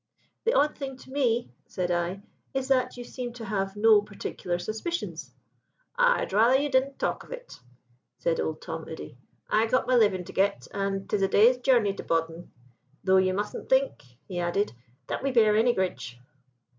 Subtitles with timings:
[0.45, 2.21] "'The odd thing to me,' said I,
[2.55, 5.29] 'is that you seem to have no particular suspicions.'
[5.95, 7.59] "'I'd rather you didn' talk of it,'
[8.17, 9.15] said Old Tom Udy.
[9.51, 12.49] 'I got my living to get, and 'tis a day's journey to Bodmin.
[13.03, 14.73] Tho' you musn' think,' he added,
[15.05, 16.17] 'that we bear any gridge.'